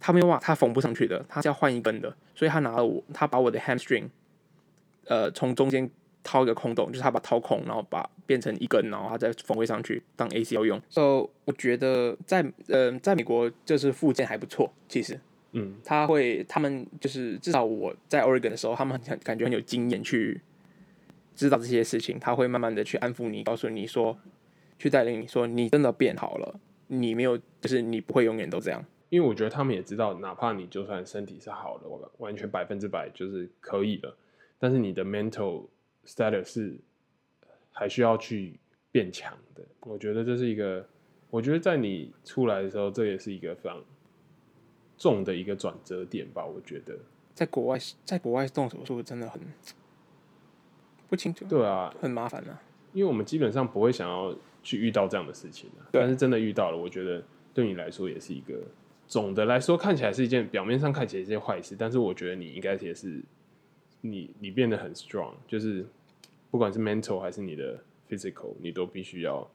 [0.00, 4.08] 他没有办法，他缝不上去的，他是要换一根的，所以他拿了我，他把我的 hamstring，
[5.04, 5.88] 呃，从中间
[6.24, 10.80] 掏一个空洞，就是他把它掏空，然后把变成一根，然后他再缝回上去当 ACL 用。
[10.88, 15.20] So 我觉得在呃在美国就是附件还不错，其实
[15.52, 20.40] 嗯，他会他们就是至少我在 Oregon 的时候，他们很感觉很有经验去
[21.34, 24.18] 知道这些事情，他会慢慢的去安抚你，告诉你说，
[24.78, 28.84] 去带领你说你真的变好了，你没有就是你不会永远都这样。
[29.10, 34.16] 因为我觉得他们也知道，哪怕你就算身体是好的，完完全百分之百就是可以了，
[34.58, 35.66] 但是你的 mental
[36.06, 36.78] status 是
[37.72, 38.58] 还需要去
[38.92, 39.62] 变强的。
[39.80, 40.86] 我觉得这是一个，
[41.28, 43.82] 我觉得在你出来的时候，这也是一个非常
[44.96, 46.46] 重的一个转折点吧。
[46.46, 46.96] 我觉得，
[47.34, 49.40] 在国外，在国外动手术真的很
[51.08, 52.62] 不清楚，对啊，很麻烦啊。
[52.92, 58.60] 因为我们基本上不会想要去遇到这样的事情的，对但是真的遇到了，我觉得对你来说也是一个
[59.10, 63.20] 总的来说看起来是一件表面上看起来是一件坏事，但是我觉得你应该也是
[64.02, 65.84] 你你变得很 strong，就是
[66.48, 67.76] 不管是 mental 还是你的
[68.08, 69.50] physical，你都必须要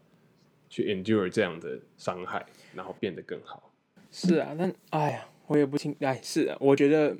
[0.69, 3.71] 去 endure 这样的伤害，然后变得更好。
[4.11, 7.15] 是啊，但哎呀，我也不清，哎，是啊，我觉得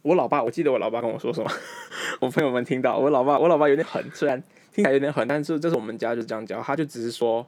[0.00, 1.50] 我老爸，我记得我老爸跟我说什么，
[2.18, 4.42] 我朋友们听到我老爸，我老爸有点狠，虽然
[4.72, 7.46] 听起来有点狠，但是这是我们家就这样教，他就只是说，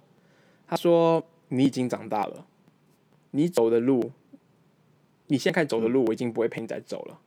[0.66, 2.46] 他说你已经长大了，
[3.30, 4.12] 你走的路，
[5.28, 7.18] 你现在开始走的路，我已经不会陪你再走了，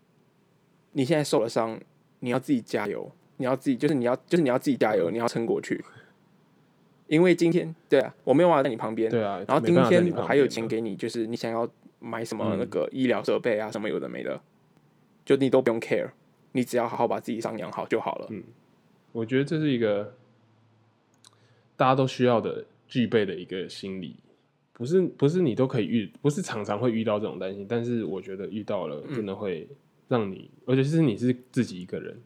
[0.94, 1.80] 你现在受了伤，
[2.20, 5.84] 你要自己加油，你要自己就是你要就是你要自己加油，你要撑过去，
[7.08, 12.60] 因为今天对啊，我没有办法在你旁边，对啊，然后今天我还有钱给你，就是你想要买什么嗯。
[12.60, 14.40] 那个医疗设备啊，什么有的没的，
[15.26, 16.10] 就你都不用 care，
[16.54, 18.28] 你只要好好把自己伤养好就好了。
[18.30, 18.44] 嗯。
[19.12, 20.16] 我觉得这是一个
[21.76, 24.16] 大家都需要的具备的一个心理，
[24.80, 29.68] 不是不是你都可以遇，不是常常会遇到这种担心，但是我觉得遇到了真的会
[30.08, 32.18] 让你，而且是你是自己一个人，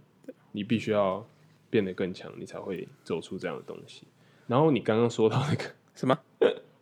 [0.52, 1.28] 你必须要
[1.72, 4.04] 变得更强，你才会走出这样的东西。
[4.46, 5.64] 然后你刚刚说到那个，
[5.96, 6.16] 什么？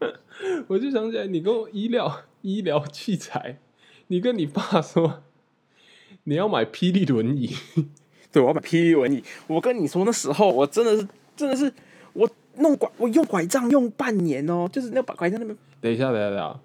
[0.67, 3.59] 我就想起来，你跟我医疗医疗器材，
[4.07, 5.23] 你跟你爸说
[6.25, 7.49] 你要买霹雳轮椅，
[8.29, 9.23] 对，我要买霹雳轮椅。
[9.47, 11.71] 我跟你说，那时候我真的是真的是我
[12.61, 15.57] 弄拐，我用拐杖用半年哦，就是那把拐杖那边。
[15.79, 16.59] 等一下，等一下，等一下，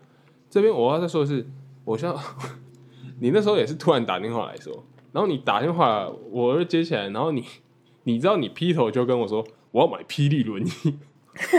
[0.50, 1.46] 这边我要再说的是，
[1.84, 2.16] 我像
[3.20, 7.44] 你那时候也是突然打电话来说，然后你打电话，我就接起来，然后你
[8.04, 10.98] 你知道你劈头就跟我说我要买霹雳轮椅，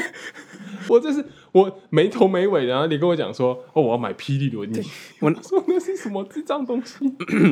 [0.89, 4.81] 我这是我没头没尾，然后你跟我讲说哦我要买霹雳轮椅，
[5.19, 6.97] 我说那是什么智障东西？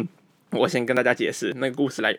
[0.52, 2.17] 我先跟大家解释那个故事来，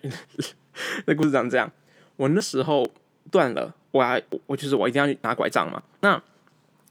[1.06, 1.70] 那故事长这样。
[2.16, 2.86] 我那时候
[3.30, 5.82] 断了，我还我就是我一定要去拿拐杖嘛。
[6.00, 6.22] 那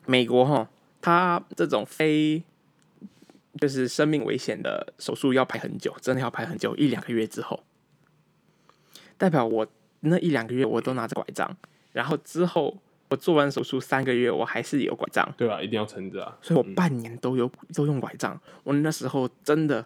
[0.05, 0.67] 美国哈，
[1.01, 2.41] 它这种非
[3.59, 7.63] 就是生命危险的手术要排很久，真的要排很久，一两个月之后，
[9.17, 9.65] 代表我
[10.01, 11.55] 那一两个月我都拿着拐杖，
[11.93, 12.77] 然后之后
[13.09, 16.37] 我做完手术三个月，我还是有拐杖，对啊，一定要撑着啊。
[16.41, 18.39] 所以我半年都有都用拐杖。
[18.63, 19.85] 我那时候真的，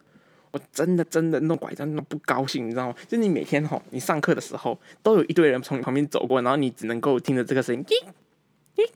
[0.51, 2.95] 我真的真的弄拐杖弄不高兴，你知道吗？
[3.07, 7.85] 就你每天吼，你上课的时候都有一堆人从你旁边走过，然后你只能够听着这个声音，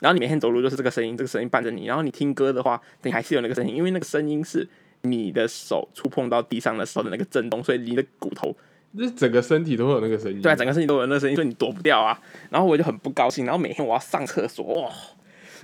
[0.00, 1.86] 然后你每天走路就是这个声音，这个声音伴着你。
[1.86, 4.68] 然后你听歌的话，你还是有那个声音，因为那个声音是
[5.02, 8.54] 你的手触碰到地上的时候的那个震动，所以你的骨头
[8.96, 10.40] 这整个身体都会有那个声音。
[10.42, 12.20] 对啊，整个身体都有那个声音，所以你躲不掉啊。
[12.50, 14.90] 然后我就很不高兴，然后每天我要上厕所，哇！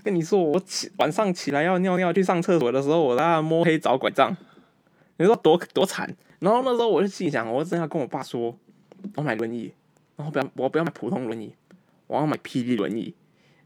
[0.05, 4.37] 跟你说，我起晚上起来要尿尿去上厕所的时候，我在那摸黑找拐杖，
[5.17, 6.15] 你说多多惨。
[6.41, 8.55] 然后那时候我就心想，我真要跟我爸说，
[9.17, 9.73] 我买轮椅，
[10.17, 11.55] 然后不要我不要买普通轮椅，
[12.07, 13.15] 我要买霹雳轮椅。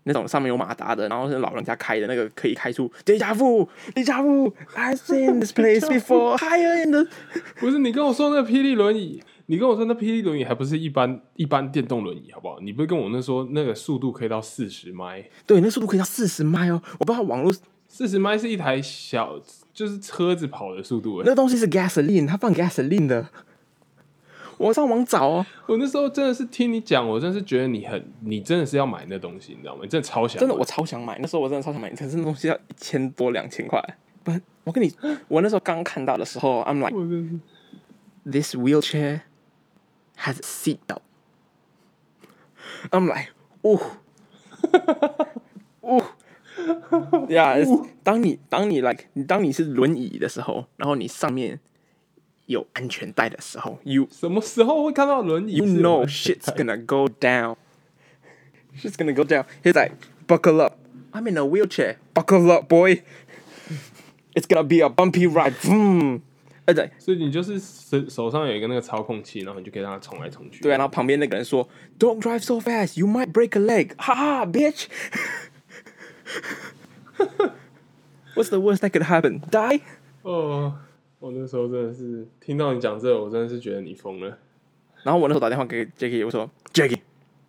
[0.04, 7.06] 那种上面有马达的，然后是老人家开的那个，可以开出 Deja vu，Deja vu，I've seen this place before，higher in the。
[7.60, 12.60] 不是你跟我说那个霹雳轮椅，你跟我说那霹雳轮椅还不是一般一般电动轮椅，好不好？
[12.60, 15.24] 你不是跟我那说那个速度可以到四十迈？
[15.46, 16.82] 对，那速度可以到四十迈哦。
[16.98, 17.50] 我不知道网络
[17.88, 19.40] 四十迈是一台小
[19.72, 23.26] 就是车子跑的速度，那东西是 gasoline，它放 gasoline 的。
[24.58, 29.80] 我上网找哦，我那时候真的是听你讲，我真的是觉得你很，你真的是要买那东西，你知道吗？
[29.82, 31.18] 你真的超想，真的我超想买。
[31.20, 33.82] 那时候我真的超想买，可是那东西要一千多两千块。
[34.22, 34.32] 不，
[34.64, 34.92] 我跟你，
[35.28, 39.20] 我那时候刚看到的时候，I'm like，this wheelchair
[40.18, 41.00] has a seatbelt.
[42.92, 43.30] I'm like,
[43.64, 43.80] ooh,
[45.82, 46.04] ooh，
[47.28, 51.60] 呀、yeah,，当你当你 like 当你是轮椅的时候，然后你上面
[52.46, 57.56] 有安全带的时候，you 什么时候会看到轮椅？You know shit's gonna go down.
[58.76, 59.44] Shit's gonna go down.
[59.64, 59.92] He's like,
[60.26, 60.74] buckle up.
[61.12, 61.96] I'm in a wheelchair.
[62.14, 63.02] Buckle up, boy.
[64.34, 65.54] It's gonna be a bumpy ride.
[66.68, 70.60] 呃，对，所以你就是手手上有一个那个操控器，然后你就可以让它冲来冲去。
[70.60, 71.66] 对啊，然后旁边那个人说
[71.98, 74.84] ：“Don't drive so fast, you might break a leg。”哈哈，bitch。
[78.34, 79.40] What's the worst that could happen?
[79.50, 79.80] Die？
[80.20, 80.74] 哦，
[81.20, 84.36] 我那时候真的是听到你讲这，我真的是觉得你疯了。
[85.04, 86.98] 然后我那时候打电话给 Jacky，我说：“Jacky，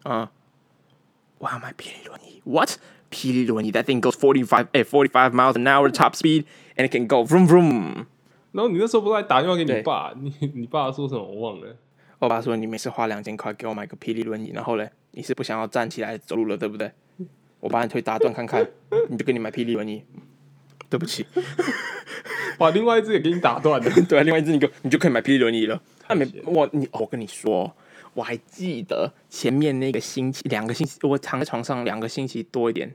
[0.04, 0.32] 啊，
[1.40, 2.78] 哇，买霹雳轮椅，What？”
[3.12, 6.46] That thing goes 45 at 45 miles an hour top speed
[6.78, 8.06] and it can go vroom vroom.
[8.60, 10.14] 然后你那时候不是还打电话给你爸？
[10.20, 11.24] 你 你爸说什么？
[11.24, 11.74] 我忘了。
[12.20, 16.92] 我爸说你每次花两千块给我买个霹雳轮椅，然后嘞，你是不想要站起来走路了，对不对？
[17.62, 18.70] 我把你腿打断看看，
[19.08, 20.04] 你就给你买霹雳轮椅。
[20.90, 21.26] 对不起。
[22.60, 25.82] 把另外一只也给你打断了， 对啊，另外一只你就你就可以买霹雳轮椅了。
[26.10, 27.74] 那没我你我跟你说，
[28.14, 32.94] 我还记得前面那个星期两个星期，我躺在床上两个星期多一点，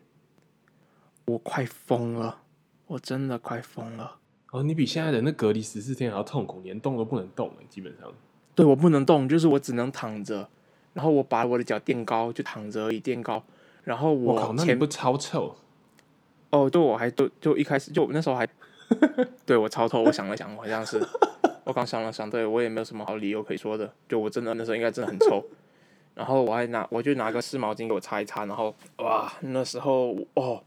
[1.25, 2.43] 我快疯了，
[2.89, 4.17] 我真的快疯了。
[4.55, 8.09] 哦，你比现在的那隔离十四天还要痛苦，连动都不能动基本上。
[8.55, 10.49] 对，我不能动，就是我只能躺着，
[10.93, 13.43] 然后我把我的脚垫高，就躺着而已，垫高。
[13.83, 15.57] 然后我靠，那你不超臭？
[16.51, 18.49] 哦，对，我还都就一开始就那时候还。
[19.45, 21.05] 对我超臭，我想了想，好像是
[21.65, 23.93] 我刚想了想，对我也没有什么好理由可以说的。
[24.09, 25.45] 就我真的那时候应该真的很臭，
[26.15, 30.63] 然后我还拿我就拿个湿毛巾给我擦一擦，然后哇，那时候哦，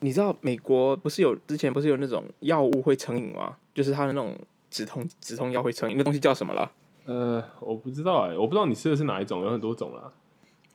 [0.00, 3.56] 你知道美国不是有之前不是有那种药物会成瘾吗？
[3.74, 4.36] 就是它的那种
[4.70, 6.70] 止痛止痛药会成瘾，那东西叫什么了？
[7.06, 10.12] 呃，我不知道哎，我不知道你吃的是哪一种，有很多种啦。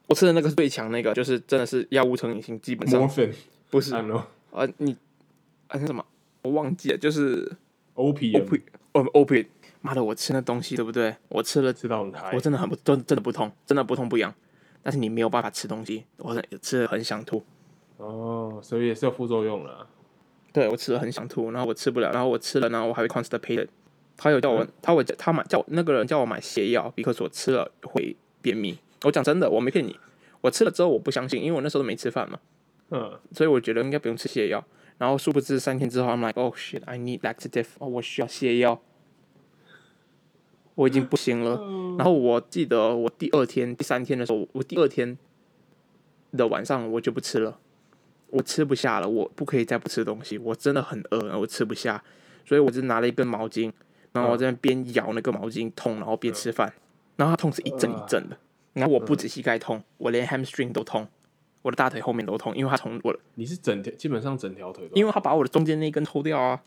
[0.08, 3.08] 我吃的那个是最强那个，就是真的是药物成瘾性，基本上
[3.70, 3.94] 不是
[4.52, 4.94] 呃你
[5.68, 6.06] 啊那什么？
[6.42, 7.50] 我忘记了，就是
[7.94, 8.62] O P O P
[8.94, 9.48] 哦 O P，
[9.82, 11.16] 妈的，我吃那东西对不对？
[11.30, 14.34] 我吃了，知道很嗨，我真的很不，真真的不痛，真的不痛不痒。
[14.84, 17.44] 但是你没有办法吃东西，我吃了很想吐。
[18.02, 19.88] 哦，所以也是有副作用了。
[20.52, 23.68] 对，我吃了很想吐，然后我吃不了，然后我吃了，然后我还会 constipated。
[24.18, 28.78] 他有叫我，他会叫他买叫那个人叫我买泻药，比克说吃了会便秘。
[29.04, 29.98] 我讲真的，我没骗你，
[30.42, 32.40] 我吃了之后我不相信，因为我那时候都没吃饭嘛。
[32.90, 34.64] 嗯，所以我觉得应该不用吃泻药。
[34.98, 38.80] 然后殊不知三天之后，I'm like oh shit I need laxative，哦我需要泻药，
[40.76, 41.56] 我已经不行了。
[41.98, 45.18] 然后我记得我第二天、第三天的时候，我第二天
[46.34, 47.58] 的晚上我就不吃了，
[48.32, 52.04] 我吃不下了，我不可以再不吃东西，我真的很饿，我吃不下，
[52.46, 53.72] 所以我就拿了一根毛巾，
[54.14, 56.74] 然后我在那边咬那个毛巾痛，然后边吃饭，
[57.18, 58.38] 然后它痛是一阵一阵的，
[58.74, 61.08] 然后我不止膝盖痛，我连 hamstring 都痛。
[61.64, 66.60] 我的大腿后面都痛，因为它从我的你是整条基本上整条腿，因为它把我的中间那根抽掉啊。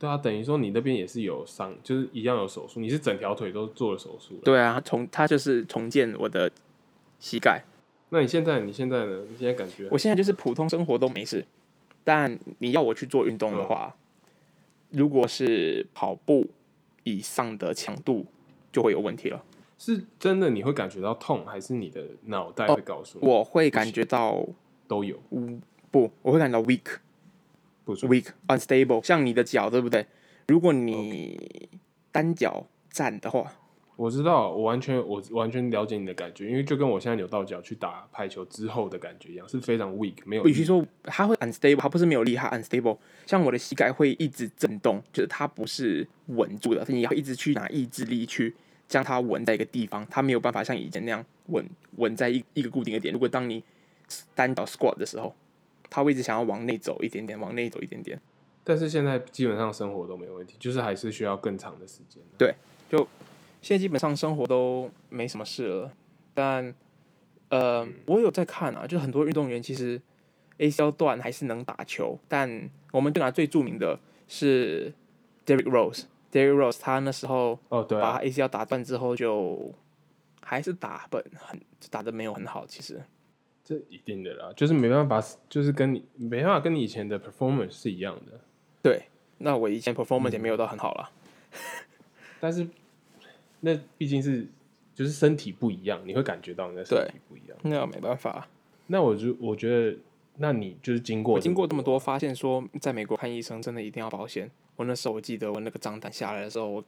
[0.00, 2.80] 对啊，等于说你那边也是有伤，就是一样有手术。
[2.80, 4.40] 你是整条腿都做了手术？
[4.42, 6.50] 对啊，重他就是重建我的
[7.20, 7.62] 膝盖。
[8.10, 9.22] 那你现在你现在呢？
[9.28, 9.88] 你现在感觉？
[9.90, 11.44] 我现在就是普通生活都没事，
[12.04, 13.96] 但你要我去做运动的话，
[14.90, 16.48] 如果是跑步
[17.02, 18.26] 以上的强度
[18.72, 19.42] 就会有问题了。
[19.78, 23.26] 是真的你会感觉到痛，还是你的脑袋会告诉你？
[23.26, 24.46] 我会感觉到
[24.88, 25.20] 都有
[25.90, 26.98] 不，我会感到 weak，
[27.84, 30.06] 不 weak unstable 像你的脚对不对？
[30.48, 31.68] 如果你
[32.10, 33.52] 单脚站的话，
[33.96, 40.50] 我知道，我完全我完全了解你的感觉，因为就跟我现在扭到脚去打排球之后的感觉一样，是非常 weak，没有力。
[40.50, 42.98] 必须说它会 unstable，它不是没有力，它 unstable。
[43.24, 48.54] 像我的膝盖会一直震动，就是它不是稳住的，你要一直去拿意志力去
[48.86, 51.66] 将它稳在一个地方，它没有办法像以前那样稳
[51.96, 53.14] 稳在一一个固定的点。
[53.14, 53.64] 如果当你
[54.34, 55.34] 单脚 squat 的时候，
[55.88, 58.20] 它会一直想要往内走一点点，往内走一点点。
[58.62, 62.22] 但是现在基本上生活都没问题，就是还是需要更长的时间。
[63.66, 65.92] 现在基本上生活都没什么事了，
[66.32, 66.72] 但
[67.48, 70.00] 呃，我有在看啊，就很多运动员其实
[70.58, 73.98] ACL 断还是能打球，但我们就拿最著名的
[74.28, 74.94] 是
[75.44, 78.12] Derrick Rose，Derrick Rose 他那时候哦，对啊。
[78.12, 79.74] 把，ACL 打断之后就
[80.42, 81.60] 还是打本很
[81.90, 83.02] 打的没有很好，其实。
[83.64, 88.40] 这一定的啦，就是没办法，就是跟你没办法跟你以前的 performance 是一样的。
[88.80, 89.06] 对，
[89.38, 91.10] 那我以前 performance 也没有到很好了，
[92.38, 92.68] 但是
[93.60, 94.46] 那毕竟是
[94.94, 97.58] 就是身体不一样，你会感觉到你的身体不一样。
[97.62, 98.48] 那没办法。
[98.86, 99.98] 那我就我觉得，
[100.36, 104.50] 那你就是经过我经过这么多，发现说在美国看医生真的一定要保险。
[104.76, 106.84] 我那时候我记得我那个账单下来的时候，我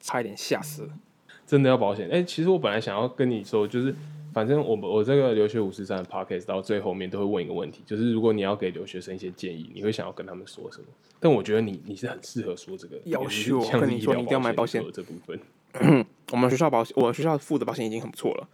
[0.00, 0.98] 差一点吓死了。
[1.46, 2.10] 真的要保险。
[2.10, 3.94] 哎、其实我本来想要跟你说，就是
[4.32, 10.86] 反正我们我这个留学五十三的 podcast 到最后面都会问一个问题，就是如果你要给留学生一些建议，你会想要跟他们说什么？
[11.20, 15.38] 但我觉得你你是很适合说这个，要尤其是是我跟你说你一定要买保险这部分。
[16.32, 18.48] 我们学校保险，我学校付的保险已经很不错了。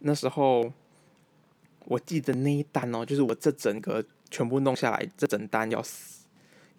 [0.00, 0.72] 那时候
[1.86, 5.82] 我记得那一单哦，就是我这整个全部弄下来，这整单要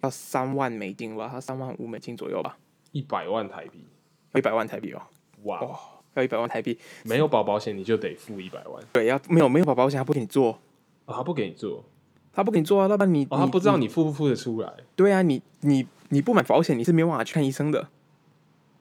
[0.02, 2.56] 要三万美金吧，它三万五美金左右吧，
[2.92, 3.84] 一百万台币，
[4.32, 5.02] 要一百万台币哦，
[5.44, 5.78] 哇！
[6.14, 6.76] 要一百万台币。
[7.04, 10.58] 没有保保险你就得付一百万，对，要没有没有保保险，他不给你做，
[11.04, 11.84] 哦，他不给你做，
[12.32, 17.88] 他不给你做啊，要不然你、哦，他不知道你你付不付得出来对啊，你你你不买保险，你是没有办法去看医生的。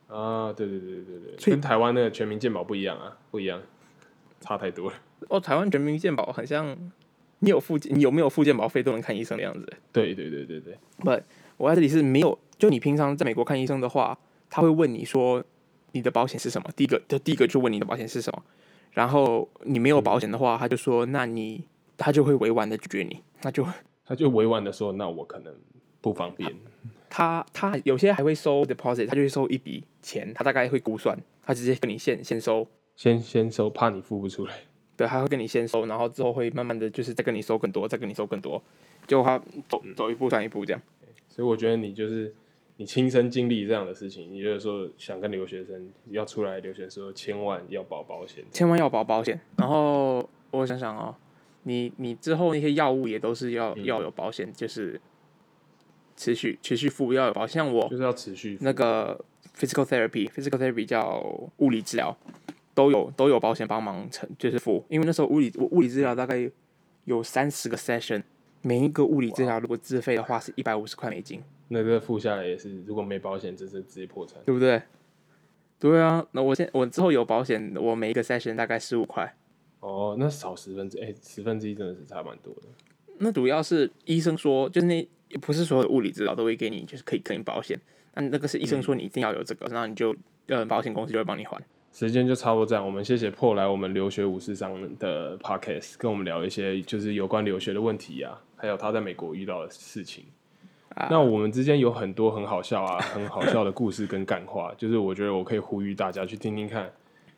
[0.09, 0.51] 啊？
[0.51, 3.61] 对对对对对对，跟台湾那个全民健保不一样啊，不一样，
[4.41, 4.97] 差太多了。
[5.29, 6.75] 哦，台湾全民健保很像
[7.39, 9.67] 你有付你有没有附健保费都能看医生的样子。
[9.93, 11.11] 对对对对对，不，
[11.57, 14.17] 我在这里是没有，就你平常在美国看医生的话，
[14.49, 15.43] 他会问你说
[15.91, 16.69] 你的保险是什么？
[16.75, 18.43] 第一个，就第一个就问你的保险是什么，
[18.91, 21.65] 然后你没有保险的话，他就说那你
[21.97, 23.65] 他就会委婉的拒绝你，那就
[24.05, 25.53] 他就委婉的说，那我可能
[26.01, 26.53] 不方便。
[27.09, 32.67] 他他有些还会收 deposit，他就会收一笔钱，他大概会估算，他直接跟你现先收。
[32.95, 34.53] 先先收，怕你付不出来。
[34.95, 38.61] 对，他会跟你先收，然后之后会慢慢的就是再跟你收更多，再跟你收更多，
[39.07, 40.81] 就他走走一步算一步这样。
[41.29, 42.33] 所以我觉得你就是
[42.75, 48.43] 你亲身经历这样的事情，你就是说想跟留学生要出来留学的时候，千万要保保险。
[48.51, 49.39] 千万要保保险。
[49.55, 51.15] 然后我想想哦，
[51.63, 54.99] 你你之后那些药物也都是要、嗯要有保险，就是
[56.19, 57.53] 持续持续付要有保险。
[57.53, 59.17] 像我就是要持续那个
[59.57, 61.17] physical therapy，physical therapy 叫
[61.59, 62.15] 物理治疗，
[62.73, 64.83] 都有都有保险帮忙承就是付。
[64.89, 66.51] 因为那时候物理我物理治疗大概
[67.05, 68.21] 有三十个 session，
[68.61, 74.37] 每一个物理治疗如果自费的话是一百五十块美金，那个付下来也是，如果没保险，真是直接破产。
[74.45, 74.81] 对不对？
[75.79, 79.33] 对啊，那我现我之后有保险，我每一个 session 大概十五块。
[79.79, 82.63] 哦，那少十分之哎，十分之一真的是差蛮多的。
[83.19, 85.07] 那主要是医生说，就是那
[85.37, 87.79] 不是所有的物理治疗都会给你，就是可以给你保险。
[88.15, 90.15] 那那个是医生说你一定要有这个，然后你就
[90.47, 91.61] 呃保险公司就会帮你还。
[91.91, 100.25] 时间就差不多这样，我们谢谢破来我们留学五四三的 podcast，跟我们聊一些就是有关留学的问题啊，还有他在美国遇到的事情。
[100.95, 106.91] 啊那我们之间有很多很好笑啊， 很好笑的故事跟感话，就是我觉得我可以呼吁大家去听听看，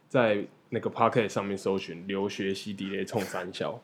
[0.08, 3.82] 在那个 podcast 上面搜寻“留学西迪雷冲三小”，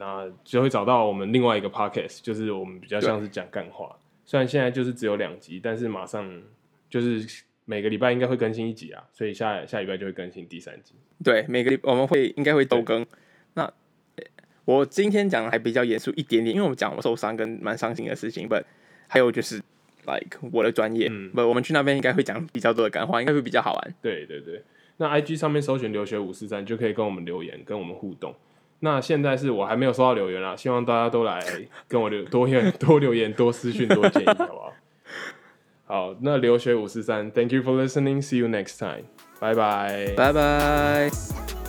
[0.00, 3.94] 那就会找到我们另外一个 podcast，就是我们比较像是讲干话。
[4.24, 6.42] 虽然现在就是只有两集，但是马上
[6.88, 10.94] 就是每个礼拜应该会更新一集啊，所以下下礼拜就会更新第三集。
[11.22, 13.04] 对，每个礼我们会应该会都更。
[13.52, 14.24] 那呃
[14.64, 18.56] 我今天讲的还比较严肃一点点，因为我们讲我受伤跟蛮伤心的事情，不，
[19.06, 19.56] 还有就是
[20.06, 23.94] like 我的专业，嗯不，我们去那边应该会讲比较多的干话，应该会比较好玩。
[24.00, 24.62] 对对对，
[24.96, 28.34] 那 IG 上面搜寻留学五四三就可以跟我们留言，跟我们互动。
[28.80, 31.38] 那现在是我还没有收到留言啦，希望大家都来
[31.86, 34.72] 跟我留多言多留言多私讯多建议，好不好？
[35.86, 39.04] 好，那留学五十三，Thank you for listening，See you next time，
[39.38, 40.14] 拜拜。
[40.16, 41.59] 拜拜。